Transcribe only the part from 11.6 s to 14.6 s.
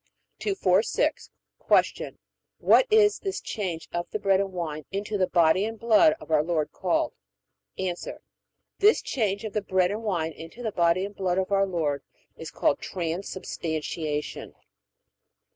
Lord is called Transubstantiation.